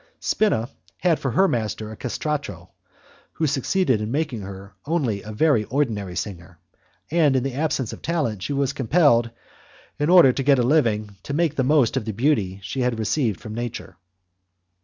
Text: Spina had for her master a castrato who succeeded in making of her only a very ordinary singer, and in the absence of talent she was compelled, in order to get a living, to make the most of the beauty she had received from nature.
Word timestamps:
Spina 0.19 0.67
had 0.97 1.19
for 1.19 1.29
her 1.29 1.47
master 1.47 1.91
a 1.91 1.95
castrato 1.95 2.71
who 3.33 3.45
succeeded 3.45 4.01
in 4.01 4.09
making 4.11 4.41
of 4.41 4.47
her 4.47 4.73
only 4.87 5.21
a 5.21 5.31
very 5.31 5.63
ordinary 5.65 6.15
singer, 6.15 6.57
and 7.11 7.35
in 7.35 7.43
the 7.43 7.53
absence 7.53 7.93
of 7.93 8.01
talent 8.01 8.41
she 8.41 8.51
was 8.53 8.73
compelled, 8.73 9.29
in 9.99 10.09
order 10.09 10.33
to 10.33 10.41
get 10.41 10.57
a 10.57 10.63
living, 10.63 11.17
to 11.21 11.35
make 11.35 11.53
the 11.53 11.63
most 11.63 11.97
of 11.97 12.05
the 12.05 12.13
beauty 12.13 12.59
she 12.63 12.81
had 12.81 12.97
received 12.97 13.39
from 13.39 13.53
nature. 13.53 13.95